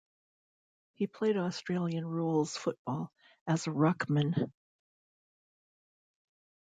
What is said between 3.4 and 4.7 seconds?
as a ruckman.